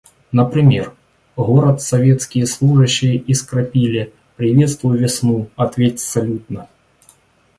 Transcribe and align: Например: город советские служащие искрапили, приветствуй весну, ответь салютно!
Например: 0.31 0.95
город 1.37 1.79
советские 1.79 2.47
служащие 2.47 3.17
искрапили, 3.31 4.11
приветствуй 4.35 4.97
весну, 4.97 5.51
ответь 5.57 5.99
салютно! 5.99 6.67